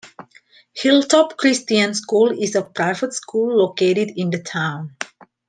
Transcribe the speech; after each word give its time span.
Hilltop 0.73 1.37
Christian 1.37 1.93
School 1.93 2.31
is 2.31 2.55
a 2.55 2.63
private 2.63 3.13
school 3.13 3.55
located 3.55 4.11
in 4.15 4.31
the 4.31 4.41
town. 4.41 4.95